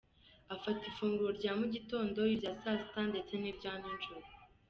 Afata 0.55 0.83
ifunguro 0.91 1.29
rya 1.39 1.51
mugitondo, 1.59 2.19
irya 2.33 2.51
saa 2.61 2.77
sita 2.81 3.01
ndetse 3.11 3.33
n’irya 3.37 3.71
ninjoro. 3.81 4.27